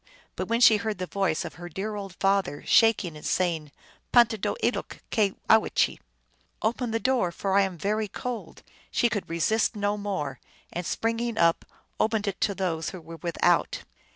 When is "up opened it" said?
11.37-12.41